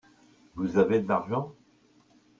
[0.55, 1.53] Vous avez de l'argent?